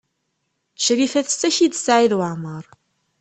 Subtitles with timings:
[0.83, 2.65] Crifa tessaki-d Saɛid Waɛmaṛ.